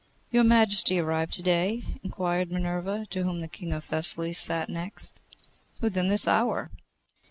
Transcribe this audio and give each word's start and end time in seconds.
'Your 0.31 0.43
Majesty 0.43 0.97
arrived 0.97 1.31
to 1.33 1.43
day?' 1.43 1.83
inquired 2.01 2.51
Minerva, 2.51 3.05
to 3.11 3.21
whom 3.21 3.39
the 3.41 3.47
King 3.47 3.71
of 3.71 3.83
Thessaly 3.83 4.33
sat 4.33 4.67
next. 4.67 5.19
'Within 5.79 6.07
this 6.07 6.27
hour. 6.27 6.71